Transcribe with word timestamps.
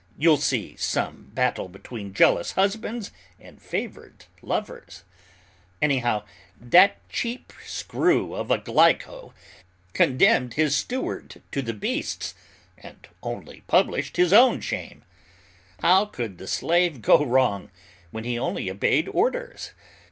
You'll 0.17 0.37
see 0.37 0.75
some 0.77 1.29
battle 1.35 1.67
between 1.69 2.15
jealous 2.15 2.53
husbands 2.53 3.11
and 3.39 3.61
favored 3.61 4.25
lovers. 4.41 5.03
Anyhow, 5.79 6.23
that 6.59 7.07
cheap 7.07 7.53
screw 7.63 8.33
of 8.33 8.49
a 8.49 8.57
Glyco 8.57 9.35
condemned 9.93 10.55
his 10.55 10.75
steward 10.75 11.39
to 11.51 11.61
the 11.61 11.75
beasts 11.75 12.33
and 12.79 13.07
only 13.21 13.61
published 13.67 14.17
his 14.17 14.33
own 14.33 14.59
shame. 14.59 15.03
How 15.81 16.05
could 16.05 16.39
the 16.39 16.47
slave 16.47 17.03
go 17.03 17.23
wrong 17.23 17.69
when 18.09 18.23
he 18.23 18.39
only 18.39 18.71
obeyed 18.71 19.07
orders? 19.07 19.69